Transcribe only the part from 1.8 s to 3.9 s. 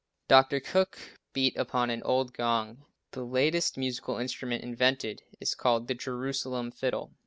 an old gong. The latest